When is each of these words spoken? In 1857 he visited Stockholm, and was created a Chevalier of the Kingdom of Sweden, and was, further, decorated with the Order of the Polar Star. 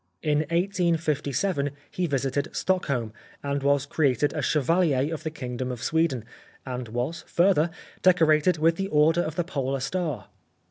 In 0.23 0.39
1857 0.49 1.69
he 1.91 2.07
visited 2.07 2.47
Stockholm, 2.55 3.13
and 3.43 3.61
was 3.61 3.85
created 3.85 4.33
a 4.33 4.41
Chevalier 4.41 5.13
of 5.13 5.21
the 5.21 5.29
Kingdom 5.29 5.71
of 5.71 5.83
Sweden, 5.83 6.25
and 6.65 6.87
was, 6.87 7.23
further, 7.27 7.69
decorated 8.01 8.57
with 8.57 8.77
the 8.77 8.87
Order 8.87 9.21
of 9.21 9.35
the 9.35 9.43
Polar 9.43 9.79
Star. 9.79 10.29